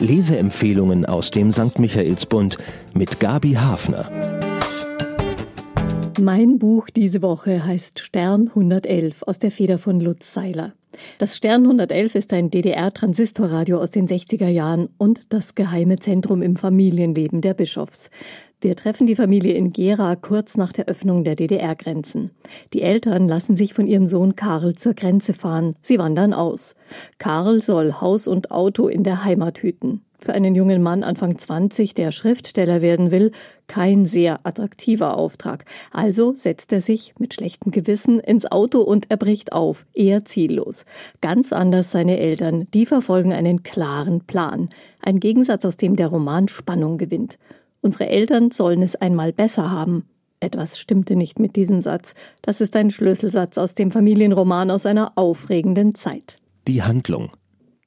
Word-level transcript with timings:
Leseempfehlungen 0.00 1.06
aus 1.06 1.30
dem 1.30 1.52
St. 1.52 1.78
Michaelsbund 1.78 2.58
mit 2.94 3.20
Gabi 3.20 3.54
Hafner. 3.54 4.10
Mein 6.20 6.58
Buch 6.58 6.88
diese 6.88 7.20
Woche 7.20 7.64
heißt 7.64 7.98
Stern 7.98 8.48
111 8.48 9.22
aus 9.22 9.38
der 9.38 9.50
Feder 9.50 9.78
von 9.78 10.00
Lutz 10.00 10.32
Seiler. 10.32 10.72
Das 11.18 11.36
Stern 11.36 11.62
111 11.62 12.14
ist 12.14 12.32
ein 12.32 12.50
DDR-Transistorradio 12.50 13.78
aus 13.78 13.90
den 13.90 14.08
60er 14.08 14.48
Jahren 14.48 14.88
und 14.96 15.32
das 15.32 15.54
geheime 15.54 15.98
Zentrum 15.98 16.40
im 16.42 16.56
Familienleben 16.56 17.42
der 17.42 17.54
Bischofs. 17.54 18.10
Wir 18.58 18.74
treffen 18.74 19.06
die 19.06 19.16
Familie 19.16 19.52
in 19.52 19.70
Gera 19.70 20.16
kurz 20.16 20.56
nach 20.56 20.72
der 20.72 20.86
Öffnung 20.86 21.24
der 21.24 21.34
DDR-Grenzen. 21.34 22.30
Die 22.72 22.80
Eltern 22.80 23.28
lassen 23.28 23.58
sich 23.58 23.74
von 23.74 23.86
ihrem 23.86 24.06
Sohn 24.06 24.34
Karl 24.34 24.74
zur 24.76 24.94
Grenze 24.94 25.34
fahren. 25.34 25.76
Sie 25.82 25.98
wandern 25.98 26.32
aus. 26.32 26.74
Karl 27.18 27.60
soll 27.60 28.00
Haus 28.00 28.26
und 28.26 28.50
Auto 28.50 28.88
in 28.88 29.04
der 29.04 29.24
Heimat 29.24 29.58
hüten. 29.58 30.00
Für 30.18 30.32
einen 30.32 30.54
jungen 30.54 30.82
Mann 30.82 31.02
Anfang 31.02 31.36
20, 31.36 31.92
der 31.92 32.10
Schriftsteller 32.10 32.80
werden 32.80 33.10
will, 33.10 33.32
kein 33.66 34.06
sehr 34.06 34.40
attraktiver 34.46 35.18
Auftrag. 35.18 35.66
Also 35.92 36.32
setzt 36.32 36.72
er 36.72 36.80
sich 36.80 37.12
mit 37.18 37.34
schlechtem 37.34 37.70
Gewissen 37.70 38.20
ins 38.20 38.50
Auto 38.50 38.80
und 38.80 39.10
er 39.10 39.18
bricht 39.18 39.52
auf, 39.52 39.84
eher 39.92 40.24
ziellos. 40.24 40.86
Ganz 41.20 41.52
anders 41.52 41.92
seine 41.92 42.18
Eltern, 42.18 42.66
die 42.72 42.86
verfolgen 42.86 43.34
einen 43.34 43.62
klaren 43.62 44.22
Plan. 44.22 44.70
Ein 45.02 45.20
Gegensatz, 45.20 45.66
aus 45.66 45.76
dem 45.76 45.96
der 45.96 46.08
Roman 46.08 46.48
Spannung 46.48 46.96
gewinnt. 46.96 47.36
Unsere 47.80 48.08
Eltern 48.08 48.50
sollen 48.50 48.82
es 48.82 48.96
einmal 48.96 49.32
besser 49.32 49.70
haben. 49.70 50.04
Etwas 50.40 50.78
stimmte 50.78 51.16
nicht 51.16 51.38
mit 51.38 51.56
diesem 51.56 51.82
Satz. 51.82 52.14
Das 52.42 52.60
ist 52.60 52.76
ein 52.76 52.90
Schlüsselsatz 52.90 53.58
aus 53.58 53.74
dem 53.74 53.90
Familienroman 53.90 54.70
aus 54.70 54.86
einer 54.86 55.12
aufregenden 55.16 55.94
Zeit. 55.94 56.38
Die 56.68 56.82
Handlung. 56.82 57.30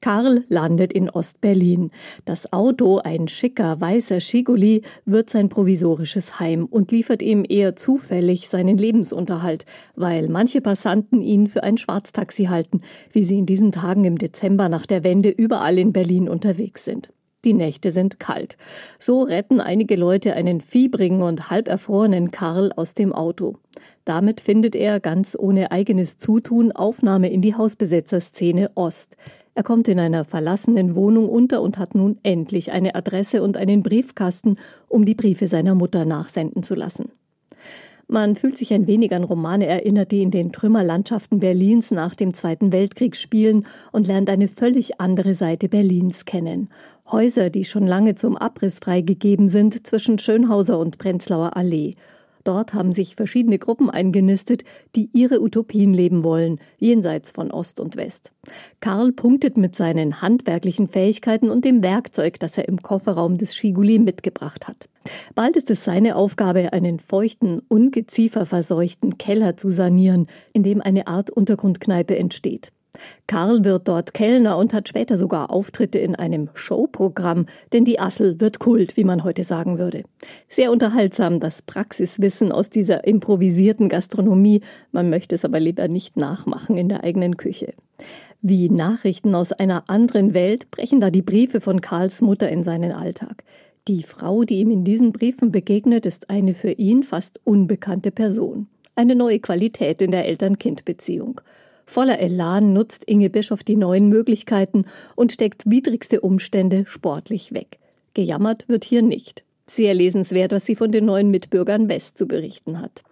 Karl 0.00 0.44
landet 0.48 0.92
in 0.92 1.10
Ostberlin. 1.10 1.90
Das 2.24 2.52
Auto, 2.52 2.98
ein 2.98 3.28
schicker 3.28 3.80
weißer 3.80 4.20
Schiguli, 4.20 4.82
wird 5.04 5.28
sein 5.28 5.50
provisorisches 5.50 6.40
Heim 6.40 6.64
und 6.64 6.90
liefert 6.90 7.20
ihm 7.20 7.44
eher 7.46 7.76
zufällig 7.76 8.48
seinen 8.48 8.78
Lebensunterhalt, 8.78 9.66
weil 9.94 10.28
manche 10.28 10.62
Passanten 10.62 11.20
ihn 11.20 11.48
für 11.48 11.62
ein 11.62 11.76
Schwarztaxi 11.76 12.44
halten, 12.44 12.80
wie 13.12 13.24
sie 13.24 13.38
in 13.38 13.46
diesen 13.46 13.72
Tagen 13.72 14.04
im 14.04 14.16
Dezember 14.16 14.68
nach 14.68 14.86
der 14.86 15.04
Wende 15.04 15.28
überall 15.28 15.78
in 15.78 15.92
Berlin 15.92 16.28
unterwegs 16.28 16.84
sind. 16.84 17.12
Die 17.44 17.54
Nächte 17.54 17.90
sind 17.90 18.20
kalt. 18.20 18.56
So 18.98 19.22
retten 19.22 19.60
einige 19.60 19.96
Leute 19.96 20.34
einen 20.34 20.60
fiebrigen 20.60 21.22
und 21.22 21.50
halberfrorenen 21.50 22.30
Karl 22.30 22.72
aus 22.72 22.94
dem 22.94 23.12
Auto. 23.14 23.56
Damit 24.04 24.40
findet 24.40 24.74
er 24.74 25.00
ganz 25.00 25.36
ohne 25.38 25.70
eigenes 25.70 26.18
Zutun 26.18 26.72
Aufnahme 26.72 27.30
in 27.30 27.40
die 27.40 27.54
Hausbesetzerszene 27.54 28.72
Ost. 28.74 29.16
Er 29.54 29.62
kommt 29.62 29.88
in 29.88 29.98
einer 29.98 30.24
verlassenen 30.24 30.94
Wohnung 30.94 31.28
unter 31.28 31.62
und 31.62 31.78
hat 31.78 31.94
nun 31.94 32.18
endlich 32.22 32.72
eine 32.72 32.94
Adresse 32.94 33.42
und 33.42 33.56
einen 33.56 33.82
Briefkasten, 33.82 34.56
um 34.88 35.04
die 35.04 35.14
Briefe 35.14 35.48
seiner 35.48 35.74
Mutter 35.74 36.04
nachsenden 36.04 36.62
zu 36.62 36.74
lassen. 36.74 37.10
Man 38.12 38.34
fühlt 38.34 38.58
sich 38.58 38.72
ein 38.72 38.88
wenig 38.88 39.14
an 39.14 39.22
Romane 39.22 39.66
erinnert, 39.66 40.10
die 40.10 40.20
in 40.22 40.32
den 40.32 40.50
Trümmerlandschaften 40.50 41.38
Berlins 41.38 41.92
nach 41.92 42.16
dem 42.16 42.34
Zweiten 42.34 42.72
Weltkrieg 42.72 43.14
spielen 43.14 43.66
und 43.92 44.08
lernt 44.08 44.28
eine 44.28 44.48
völlig 44.48 45.00
andere 45.00 45.34
Seite 45.34 45.68
Berlins 45.68 46.24
kennen. 46.24 46.70
Häuser, 47.12 47.50
die 47.50 47.64
schon 47.64 47.86
lange 47.86 48.16
zum 48.16 48.36
Abriss 48.36 48.80
freigegeben 48.80 49.48
sind 49.48 49.86
zwischen 49.86 50.18
Schönhauser 50.18 50.80
und 50.80 50.98
Prenzlauer 50.98 51.56
Allee. 51.56 51.94
Dort 52.44 52.72
haben 52.72 52.92
sich 52.92 53.16
verschiedene 53.16 53.58
Gruppen 53.58 53.90
eingenistet, 53.90 54.64
die 54.96 55.10
ihre 55.12 55.40
Utopien 55.40 55.92
leben 55.92 56.22
wollen, 56.22 56.58
jenseits 56.78 57.30
von 57.30 57.50
Ost 57.50 57.80
und 57.80 57.96
West. 57.96 58.32
Karl 58.80 59.12
punktet 59.12 59.56
mit 59.56 59.76
seinen 59.76 60.22
handwerklichen 60.22 60.88
Fähigkeiten 60.88 61.50
und 61.50 61.64
dem 61.64 61.82
Werkzeug, 61.82 62.40
das 62.40 62.56
er 62.56 62.68
im 62.68 62.82
Kofferraum 62.82 63.38
des 63.38 63.54
Schiguli 63.54 63.98
mitgebracht 63.98 64.66
hat. 64.68 64.88
Bald 65.34 65.56
ist 65.56 65.70
es 65.70 65.84
seine 65.84 66.16
Aufgabe, 66.16 66.72
einen 66.72 66.98
feuchten, 66.98 67.60
ungezieferverseuchten 67.68 69.18
Keller 69.18 69.56
zu 69.56 69.70
sanieren, 69.70 70.26
in 70.52 70.62
dem 70.62 70.80
eine 70.80 71.06
Art 71.06 71.30
Untergrundkneipe 71.30 72.16
entsteht. 72.16 72.72
Karl 73.26 73.64
wird 73.64 73.88
dort 73.88 74.14
Kellner 74.14 74.56
und 74.58 74.72
hat 74.72 74.88
später 74.88 75.16
sogar 75.16 75.50
Auftritte 75.50 75.98
in 75.98 76.14
einem 76.14 76.50
Showprogramm, 76.54 77.46
denn 77.72 77.84
die 77.84 78.00
Assel 78.00 78.40
wird 78.40 78.58
Kult, 78.58 78.96
wie 78.96 79.04
man 79.04 79.24
heute 79.24 79.44
sagen 79.44 79.78
würde. 79.78 80.02
Sehr 80.48 80.70
unterhaltsam 80.70 81.40
das 81.40 81.62
Praxiswissen 81.62 82.52
aus 82.52 82.70
dieser 82.70 83.06
improvisierten 83.06 83.88
Gastronomie, 83.88 84.60
man 84.92 85.10
möchte 85.10 85.34
es 85.34 85.44
aber 85.44 85.60
lieber 85.60 85.88
nicht 85.88 86.16
nachmachen 86.16 86.76
in 86.76 86.88
der 86.88 87.04
eigenen 87.04 87.36
Küche. 87.36 87.74
Wie 88.42 88.70
Nachrichten 88.70 89.34
aus 89.34 89.52
einer 89.52 89.90
anderen 89.90 90.32
Welt 90.32 90.70
brechen 90.70 91.00
da 91.00 91.10
die 91.10 91.22
Briefe 91.22 91.60
von 91.60 91.80
Karls 91.80 92.22
Mutter 92.22 92.48
in 92.48 92.64
seinen 92.64 92.92
Alltag. 92.92 93.44
Die 93.86 94.02
Frau, 94.02 94.44
die 94.44 94.60
ihm 94.60 94.70
in 94.70 94.84
diesen 94.84 95.12
Briefen 95.12 95.52
begegnet, 95.52 96.06
ist 96.06 96.30
eine 96.30 96.54
für 96.54 96.72
ihn 96.72 97.02
fast 97.02 97.40
unbekannte 97.44 98.10
Person. 98.10 98.68
Eine 98.94 99.14
neue 99.14 99.40
Qualität 99.40 100.02
in 100.02 100.10
der 100.10 100.26
Eltern-Kind-Beziehung. 100.26 101.40
Voller 101.90 102.20
Elan 102.20 102.72
nutzt 102.72 103.02
Inge 103.06 103.30
Bischof 103.30 103.64
die 103.64 103.74
neuen 103.74 104.08
Möglichkeiten 104.08 104.84
und 105.16 105.32
steckt 105.32 105.68
widrigste 105.68 106.20
Umstände 106.20 106.84
sportlich 106.86 107.52
weg. 107.52 107.80
Gejammert 108.14 108.68
wird 108.68 108.84
hier 108.84 109.02
nicht. 109.02 109.42
Sehr 109.66 109.92
lesenswert, 109.92 110.52
was 110.52 110.64
sie 110.64 110.76
von 110.76 110.92
den 110.92 111.04
neuen 111.04 111.32
Mitbürgern 111.32 111.88
West 111.88 112.16
zu 112.16 112.28
berichten 112.28 112.80
hat. 112.80 113.02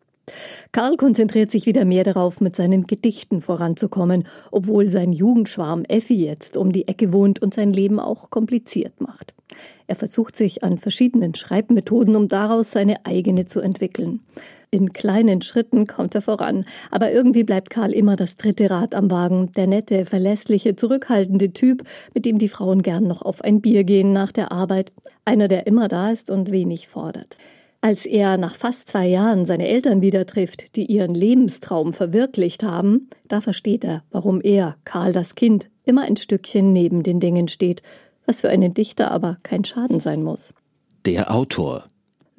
Karl 0.71 0.97
konzentriert 0.97 1.51
sich 1.51 1.67
wieder 1.67 1.85
mehr 1.85 2.05
darauf, 2.05 2.41
mit 2.41 2.55
seinen 2.55 2.85
Gedichten 2.85 3.41
voranzukommen, 3.41 4.29
obwohl 4.53 4.91
sein 4.91 5.13
Jugendschwarm 5.13 5.83
Effi 5.89 6.15
jetzt 6.15 6.57
um 6.57 6.71
die 6.71 6.87
Ecke 6.87 7.13
wohnt 7.13 7.43
und 7.43 7.55
sein 7.55 7.73
Leben 7.73 7.99
auch 7.99 8.31
kompliziert 8.31 9.01
macht. 9.01 9.35
Er 9.87 9.95
versucht 9.95 10.37
sich 10.37 10.63
an 10.65 10.79
verschiedenen 10.79 11.35
Schreibmethoden, 11.35 12.17
um 12.17 12.29
daraus 12.29 12.73
seine 12.73 13.05
eigene 13.07 13.47
zu 13.47 13.61
entwickeln. 13.61 14.21
In 14.71 14.93
kleinen 14.93 15.41
Schritten 15.41 15.87
kommt 15.87 16.15
er 16.15 16.21
voran, 16.21 16.67
aber 16.91 17.11
irgendwie 17.11 17.43
bleibt 17.43 17.71
Karl 17.71 17.93
immer 17.93 18.17
das 18.17 18.37
dritte 18.37 18.69
Rad 18.69 18.95
am 18.95 19.11
Wagen, 19.11 19.51
der 19.57 19.67
nette, 19.67 20.05
verlässliche, 20.05 20.77
zurückhaltende 20.77 21.53
Typ, 21.55 21.85
mit 22.13 22.27
dem 22.27 22.39
die 22.39 22.51
Frauen 22.51 22.83
gern 22.83 23.05
noch 23.05 23.23
auf 23.23 23.43
ein 23.43 23.63
Bier 23.63 23.85
gehen 23.85 24.13
nach 24.13 24.31
der 24.31 24.53
Arbeit, 24.53 24.93
einer, 25.25 25.49
der 25.49 25.67
immer 25.67 25.89
da 25.89 26.11
ist 26.11 26.29
und 26.31 26.53
wenig 26.53 26.89
fordert. 26.89 27.39
Als 27.81 28.05
er 28.05 28.37
nach 28.37 28.57
fast 28.57 28.89
zwei 28.89 29.07
Jahren 29.07 29.47
seine 29.47 29.69
Eltern 29.69 30.03
wieder 30.03 30.27
trifft, 30.27 30.77
die 30.77 30.85
ihren 30.87 31.15
Lebenstraum 31.15 31.93
verwirklicht 31.93 32.63
haben, 32.63 33.09
da 33.29 33.41
versteht 33.41 33.85
er, 33.85 34.03
warum 34.11 34.41
er, 34.43 34.77
Karl 34.85 35.13
das 35.13 35.35
Kind, 35.35 35.71
immer 35.85 36.03
ein 36.03 36.17
Stückchen 36.17 36.73
neben 36.73 37.05
den 37.05 37.21
Dingen 37.21 37.49
steht, 37.49 37.83
was 38.29 38.43
für 38.43 38.51
einen 38.51 38.75
Dichter 38.75 39.11
aber 39.11 39.39
kein 39.43 39.65
Schaden 39.65 39.99
sein 39.99 40.23
muss. 40.23 40.53
Der 41.07 41.35
Autor 41.35 41.87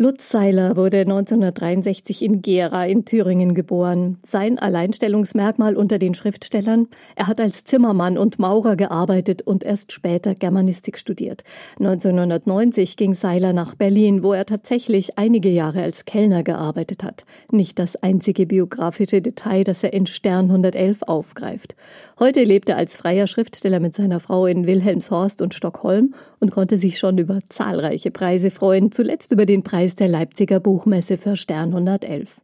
Lutz 0.01 0.29
Seiler 0.29 0.77
wurde 0.77 0.99
1963 1.01 2.21
in 2.21 2.41
Gera 2.41 2.85
in 2.85 3.03
Thüringen 3.03 3.53
geboren. 3.53 4.17
Sein 4.25 4.57
Alleinstellungsmerkmal 4.57 5.75
unter 5.75 5.99
den 5.99 6.13
Schriftstellern, 6.13 6.87
er 7.17 7.27
hat 7.27 7.41
als 7.41 7.65
Zimmermann 7.65 8.17
und 8.17 8.39
Maurer 8.39 8.77
gearbeitet 8.77 9.41
und 9.41 9.65
erst 9.65 9.91
später 9.91 10.35
Germanistik 10.35 10.97
studiert. 10.97 11.43
1990 11.79 12.95
ging 12.95 13.13
Seiler 13.13 13.51
nach 13.51 13.75
Berlin, 13.75 14.23
wo 14.23 14.31
er 14.31 14.45
tatsächlich 14.45 15.17
einige 15.17 15.49
Jahre 15.49 15.83
als 15.83 16.05
Kellner 16.05 16.43
gearbeitet 16.43 17.03
hat. 17.03 17.25
Nicht 17.51 17.77
das 17.77 17.97
einzige 17.97 18.45
biografische 18.45 19.21
Detail, 19.21 19.65
das 19.65 19.83
er 19.83 19.91
in 19.91 20.07
Stern 20.07 20.45
111 20.45 21.03
aufgreift. 21.07 21.75
Heute 22.17 22.45
lebt 22.45 22.69
er 22.69 22.77
als 22.77 22.95
freier 22.95 23.27
Schriftsteller 23.27 23.81
mit 23.81 23.95
seiner 23.95 24.21
Frau 24.21 24.45
in 24.45 24.65
Wilhelmshorst 24.65 25.41
und 25.41 25.53
Stockholm 25.53 26.13
und 26.39 26.51
konnte 26.51 26.77
sich 26.77 26.97
schon 26.99 27.17
über 27.17 27.39
zahlreiche 27.49 28.11
Preise 28.11 28.49
freuen, 28.49 28.93
zuletzt 28.93 29.33
über 29.33 29.45
den 29.45 29.61
Preis 29.61 29.88
Preis 29.89 29.95
der 29.95 30.07
Leipziger 30.07 30.59
Buchmesse 30.59 31.17
für 31.17 31.35
Stern 31.35 31.69
111. 31.69 32.41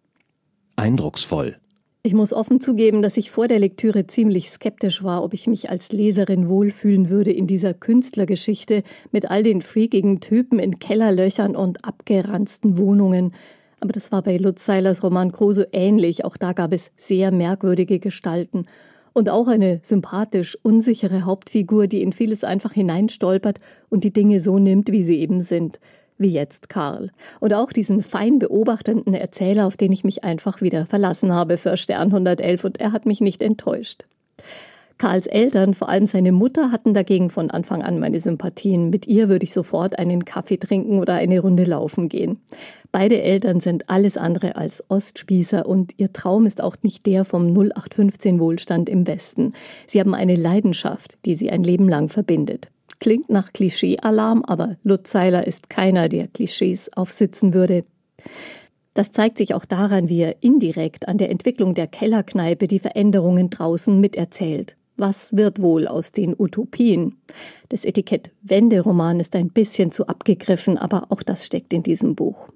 Eindrucksvoll. 0.77 1.57
Ich 2.01 2.15
muss 2.15 2.33
offen 2.33 2.59
zugeben, 2.59 3.03
dass 3.03 3.17
ich 3.17 3.29
vor 3.29 3.47
der 3.47 3.59
Lektüre 3.59 4.07
ziemlich 4.07 4.49
skeptisch 4.49 5.03
war, 5.03 5.23
ob 5.23 5.35
ich 5.35 5.45
mich 5.45 5.69
als 5.69 5.91
Leserin 5.91 6.49
wohlfühlen 6.49 7.09
würde 7.09 7.31
in 7.31 7.45
dieser 7.45 7.75
Künstlergeschichte 7.75 8.81
mit 9.11 9.29
all 9.29 9.43
den 9.43 9.61
freakigen 9.61 10.21
Typen 10.21 10.57
in 10.57 10.79
Kellerlöchern 10.79 11.55
und 11.55 11.85
abgeranzten 11.85 12.79
Wohnungen. 12.79 13.31
Aber 13.79 13.91
das 13.91 14.11
war 14.11 14.23
bei 14.23 14.37
Lutz 14.37 14.65
Seilers 14.65 15.03
Roman 15.03 15.31
Kruse 15.31 15.67
ähnlich. 15.71 16.25
Auch 16.25 16.37
da 16.37 16.53
gab 16.53 16.73
es 16.73 16.89
sehr 16.97 17.29
merkwürdige 17.29 17.99
Gestalten. 17.99 18.65
Und 19.13 19.29
auch 19.29 19.47
eine 19.47 19.81
sympathisch 19.83 20.57
unsichere 20.63 21.25
Hauptfigur, 21.25 21.85
die 21.85 22.01
in 22.01 22.11
vieles 22.11 22.43
einfach 22.43 22.73
hineinstolpert 22.73 23.59
und 23.89 24.03
die 24.03 24.11
Dinge 24.11 24.39
so 24.39 24.57
nimmt, 24.57 24.91
wie 24.91 25.03
sie 25.03 25.19
eben 25.19 25.41
sind 25.41 25.79
wie 26.17 26.29
jetzt 26.29 26.69
Karl. 26.69 27.11
Und 27.39 27.53
auch 27.53 27.71
diesen 27.71 28.03
fein 28.03 28.39
beobachtenden 28.39 29.13
Erzähler, 29.13 29.67
auf 29.67 29.77
den 29.77 29.91
ich 29.91 30.03
mich 30.03 30.23
einfach 30.23 30.61
wieder 30.61 30.85
verlassen 30.85 31.31
habe 31.31 31.57
für 31.57 31.77
Stern 31.77 32.07
111 32.07 32.63
und 32.63 32.79
er 32.79 32.91
hat 32.91 33.05
mich 33.05 33.21
nicht 33.21 33.41
enttäuscht. 33.41 34.05
Karls 34.97 35.27
Eltern, 35.27 35.73
vor 35.73 35.89
allem 35.89 36.07
seine 36.07 36.31
Mutter, 36.31 36.71
hatten 36.71 36.93
dagegen 36.93 37.29
von 37.29 37.51
Anfang 37.51 37.81
an 37.81 37.99
meine 37.99 38.17
Sympathien. 38.17 38.89
Mit 38.89 39.07
ihr 39.07 39.27
würde 39.27 39.43
ich 39.43 39.51
sofort 39.51 39.99
einen 39.99 40.23
Kaffee 40.23 40.55
trinken 40.55 40.99
oder 40.99 41.15
eine 41.15 41.41
Runde 41.41 41.65
laufen 41.65 42.07
gehen. 42.07 42.39
Beide 42.93 43.21
Eltern 43.21 43.59
sind 43.59 43.89
alles 43.89 44.15
andere 44.15 44.55
als 44.55 44.89
Ostspießer 44.89 45.65
und 45.65 45.91
ihr 45.97 46.13
Traum 46.13 46.45
ist 46.45 46.61
auch 46.61 46.77
nicht 46.81 47.05
der 47.05 47.25
vom 47.25 47.47
0815 47.47 48.39
Wohlstand 48.39 48.87
im 48.87 49.05
Westen. 49.05 49.51
Sie 49.85 49.99
haben 49.99 50.15
eine 50.15 50.37
Leidenschaft, 50.37 51.17
die 51.25 51.35
sie 51.35 51.51
ein 51.51 51.65
Leben 51.65 51.89
lang 51.89 52.07
verbindet. 52.07 52.69
Klingt 52.99 53.29
nach 53.29 53.53
Klischee-Alarm, 53.53 54.43
aber 54.45 54.77
Lutz 54.83 55.11
Seiler 55.11 55.45
ist 55.45 55.69
keiner, 55.69 56.09
der 56.09 56.27
Klischees 56.27 56.89
aufsitzen 56.93 57.53
würde. 57.53 57.83
Das 58.93 59.11
zeigt 59.11 59.37
sich 59.37 59.53
auch 59.53 59.65
daran, 59.65 60.07
wie 60.07 60.21
er 60.21 60.41
indirekt 60.41 61.07
an 61.07 61.17
der 61.17 61.29
Entwicklung 61.29 61.73
der 61.73 61.87
Kellerkneipe 61.87 62.67
die 62.67 62.79
Veränderungen 62.79 63.49
draußen 63.49 63.99
miterzählt. 63.99 64.77
Was 64.97 65.35
wird 65.35 65.61
wohl 65.61 65.87
aus 65.87 66.13
den 66.13 66.33
Utopien? 66.37 67.17
Das 67.67 67.83
Etikett 67.83 68.31
Wenderoman 68.41 69.19
ist 69.19 69.35
ein 69.35 69.49
bisschen 69.49 69.91
zu 69.91 70.07
abgegriffen, 70.07 70.77
aber 70.77 71.07
auch 71.09 71.21
das 71.21 71.45
steckt 71.45 71.73
in 71.73 71.83
diesem 71.83 72.15
Buch. 72.15 72.47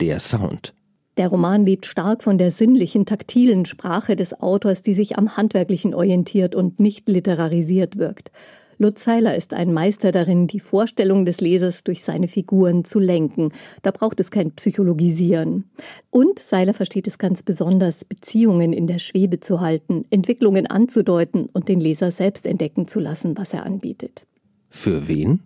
Der 0.00 0.18
Sound. 0.18 0.72
Der 1.18 1.28
Roman 1.28 1.66
lebt 1.66 1.84
stark 1.84 2.24
von 2.24 2.38
der 2.38 2.50
sinnlichen, 2.50 3.04
taktilen 3.04 3.66
Sprache 3.66 4.16
des 4.16 4.40
Autors, 4.40 4.80
die 4.80 4.94
sich 4.94 5.18
am 5.18 5.36
Handwerklichen 5.36 5.94
orientiert 5.94 6.54
und 6.54 6.80
nicht 6.80 7.08
literarisiert 7.08 7.98
wirkt. 7.98 8.32
Lutz 8.78 9.04
Seiler 9.04 9.36
ist 9.36 9.54
ein 9.54 9.72
Meister 9.72 10.12
darin, 10.12 10.46
die 10.46 10.60
Vorstellung 10.60 11.24
des 11.24 11.40
Lesers 11.40 11.84
durch 11.84 12.02
seine 12.02 12.28
Figuren 12.28 12.84
zu 12.84 12.98
lenken. 12.98 13.52
Da 13.82 13.90
braucht 13.90 14.20
es 14.20 14.30
kein 14.30 14.52
Psychologisieren. 14.52 15.64
Und 16.10 16.38
Seiler 16.38 16.74
versteht 16.74 17.06
es 17.06 17.18
ganz 17.18 17.42
besonders, 17.42 18.04
Beziehungen 18.04 18.72
in 18.72 18.86
der 18.86 18.98
Schwebe 18.98 19.40
zu 19.40 19.60
halten, 19.60 20.04
Entwicklungen 20.10 20.66
anzudeuten 20.66 21.46
und 21.52 21.68
den 21.68 21.80
Leser 21.80 22.10
selbst 22.10 22.46
entdecken 22.46 22.88
zu 22.88 23.00
lassen, 23.00 23.36
was 23.36 23.52
er 23.52 23.64
anbietet. 23.64 24.26
Für 24.68 25.06
wen? 25.08 25.40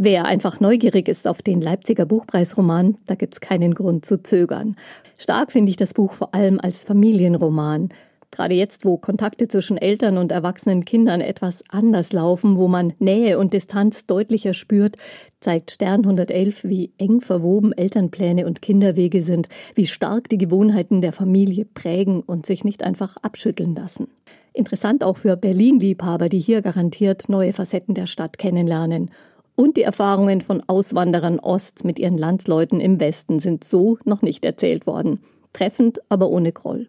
Wer 0.00 0.26
einfach 0.26 0.60
neugierig 0.60 1.08
ist 1.08 1.26
auf 1.26 1.42
den 1.42 1.60
Leipziger 1.60 2.06
Buchpreisroman, 2.06 2.98
da 3.06 3.16
gibt's 3.16 3.40
keinen 3.40 3.74
Grund 3.74 4.04
zu 4.04 4.22
zögern. 4.22 4.76
Stark 5.18 5.50
finde 5.50 5.70
ich 5.70 5.76
das 5.76 5.92
Buch 5.92 6.12
vor 6.12 6.36
allem 6.36 6.60
als 6.60 6.84
Familienroman. 6.84 7.88
Gerade 8.30 8.54
jetzt, 8.54 8.84
wo 8.84 8.98
Kontakte 8.98 9.48
zwischen 9.48 9.78
Eltern 9.78 10.18
und 10.18 10.32
erwachsenen 10.32 10.84
Kindern 10.84 11.22
etwas 11.22 11.64
anders 11.70 12.12
laufen, 12.12 12.56
wo 12.58 12.68
man 12.68 12.92
Nähe 12.98 13.38
und 13.38 13.54
Distanz 13.54 14.04
deutlicher 14.06 14.52
spürt, 14.52 14.96
zeigt 15.40 15.70
Stern 15.70 16.00
111, 16.02 16.64
wie 16.64 16.92
eng 16.98 17.20
verwoben 17.20 17.72
Elternpläne 17.72 18.46
und 18.46 18.60
Kinderwege 18.60 19.22
sind, 19.22 19.48
wie 19.74 19.86
stark 19.86 20.28
die 20.28 20.38
Gewohnheiten 20.38 21.00
der 21.00 21.12
Familie 21.12 21.64
prägen 21.64 22.20
und 22.20 22.44
sich 22.44 22.64
nicht 22.64 22.82
einfach 22.82 23.16
abschütteln 23.16 23.74
lassen. 23.74 24.08
Interessant 24.52 25.04
auch 25.04 25.16
für 25.16 25.36
Berlin-Liebhaber, 25.36 26.28
die 26.28 26.40
hier 26.40 26.62
garantiert 26.62 27.28
neue 27.28 27.52
Facetten 27.52 27.94
der 27.94 28.06
Stadt 28.06 28.38
kennenlernen. 28.38 29.10
Und 29.54 29.76
die 29.76 29.82
Erfahrungen 29.82 30.40
von 30.40 30.62
Auswanderern 30.66 31.38
Ost 31.38 31.84
mit 31.84 31.98
ihren 31.98 32.18
Landsleuten 32.18 32.80
im 32.80 33.00
Westen 33.00 33.40
sind 33.40 33.64
so 33.64 33.98
noch 34.04 34.20
nicht 34.20 34.44
erzählt 34.44 34.86
worden. 34.86 35.20
Treffend, 35.52 36.00
aber 36.08 36.28
ohne 36.28 36.52
Groll. 36.52 36.88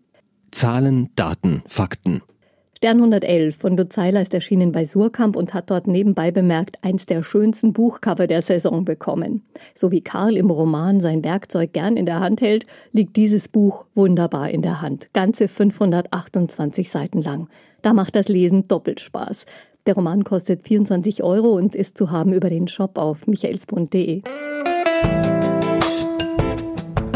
Zahlen, 0.52 1.10
Daten, 1.16 1.64
Fakten. 1.68 2.22
Stern 2.82 3.00
111 3.00 3.58
von 3.58 3.76
Luzeiler 3.76 4.22
ist 4.22 4.34
erschienen 4.34 4.72
bei 4.72 4.86
Surkamp 4.86 5.36
und 5.36 5.54
hat 5.54 5.70
dort 5.70 5.86
nebenbei 5.86 6.32
bemerkt 6.32 6.82
eins 6.82 7.06
der 7.06 7.24
schönsten 7.24 7.74
Buchcover 7.74 8.26
der 8.26 8.42
Saison 8.42 8.86
bekommen. 8.86 9.44
So 9.76 9.92
wie 9.92 10.00
Karl 10.00 10.38
im 10.38 10.50
Roman 10.50 11.02
sein 11.02 11.22
Werkzeug 11.26 11.74
gern 11.74 11.98
in 11.98 12.06
der 12.06 12.22
Hand 12.22 12.40
hält, 12.40 12.66
liegt 12.94 13.18
dieses 13.18 13.50
Buch 13.50 13.86
wunderbar 13.96 14.50
in 14.50 14.62
der 14.62 14.82
Hand. 14.82 15.10
Ganze 15.12 15.50
528 15.50 16.90
Seiten 16.90 17.22
lang. 17.22 17.50
Da 17.82 17.92
macht 17.92 18.16
das 18.16 18.30
Lesen 18.30 18.66
doppelt 18.70 19.02
Spaß. 19.02 19.46
Der 19.86 19.96
Roman 19.96 20.24
kostet 20.24 20.64
24 20.66 21.22
Euro 21.22 21.50
und 21.50 21.76
ist 21.76 21.98
zu 21.98 22.12
haben 22.12 22.32
über 22.32 22.50
den 22.50 22.70
Shop 22.70 22.98
auf 22.98 23.28
michaelsbund.de. 23.28 24.22